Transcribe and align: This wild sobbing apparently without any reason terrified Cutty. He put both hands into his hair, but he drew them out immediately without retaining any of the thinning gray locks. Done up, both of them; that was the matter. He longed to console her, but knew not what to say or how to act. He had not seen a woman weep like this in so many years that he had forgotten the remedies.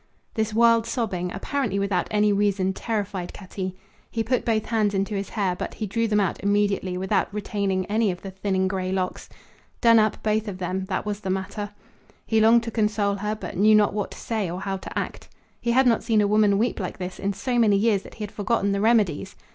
This 0.33 0.51
wild 0.51 0.87
sobbing 0.87 1.31
apparently 1.31 1.77
without 1.77 2.07
any 2.09 2.33
reason 2.33 2.73
terrified 2.73 3.35
Cutty. 3.35 3.75
He 4.09 4.23
put 4.23 4.43
both 4.43 4.65
hands 4.65 4.95
into 4.95 5.13
his 5.13 5.29
hair, 5.29 5.55
but 5.55 5.75
he 5.75 5.85
drew 5.85 6.07
them 6.07 6.19
out 6.19 6.39
immediately 6.43 6.97
without 6.97 7.31
retaining 7.31 7.85
any 7.85 8.09
of 8.09 8.23
the 8.23 8.31
thinning 8.31 8.67
gray 8.67 8.91
locks. 8.91 9.29
Done 9.79 9.99
up, 9.99 10.17
both 10.23 10.47
of 10.47 10.57
them; 10.57 10.85
that 10.85 11.05
was 11.05 11.19
the 11.19 11.29
matter. 11.29 11.69
He 12.25 12.41
longed 12.41 12.63
to 12.63 12.71
console 12.71 13.13
her, 13.17 13.35
but 13.35 13.57
knew 13.57 13.75
not 13.75 13.93
what 13.93 14.09
to 14.09 14.17
say 14.17 14.49
or 14.49 14.61
how 14.61 14.77
to 14.77 14.97
act. 14.97 15.29
He 15.61 15.69
had 15.71 15.85
not 15.85 16.01
seen 16.01 16.19
a 16.21 16.27
woman 16.27 16.57
weep 16.57 16.79
like 16.79 16.97
this 16.97 17.19
in 17.19 17.33
so 17.33 17.59
many 17.59 17.77
years 17.77 18.01
that 18.01 18.15
he 18.15 18.23
had 18.23 18.31
forgotten 18.31 18.71
the 18.71 18.81
remedies. 18.81 19.35